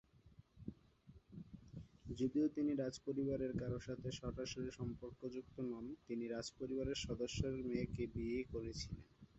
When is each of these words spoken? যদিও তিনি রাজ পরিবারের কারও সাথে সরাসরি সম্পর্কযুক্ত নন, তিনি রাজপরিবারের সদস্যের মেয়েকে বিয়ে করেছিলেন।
যদিও 2.11 2.45
তিনি 2.55 2.71
রাজ 2.73 2.95
পরিবারের 3.05 3.53
কারও 3.57 3.79
সাথে 3.79 4.07
সরাসরি 4.19 4.69
সম্পর্কযুক্ত 4.79 5.55
নন, 5.69 5.85
তিনি 6.07 6.23
রাজপরিবারের 6.27 6.97
সদস্যের 7.05 7.53
মেয়েকে 7.63 8.03
বিয়ে 8.15 8.41
করেছিলেন। 8.53 9.03